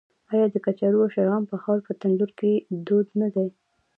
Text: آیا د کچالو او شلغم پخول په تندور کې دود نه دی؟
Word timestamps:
آیا 0.31 0.45
د 0.53 0.55
کچالو 0.65 0.97
او 1.03 1.11
شلغم 1.15 1.43
پخول 1.51 1.79
په 1.87 1.91
تندور 2.01 2.31
کې 2.39 2.51
دود 2.87 3.07
نه 3.21 3.27
دی؟ 3.33 3.47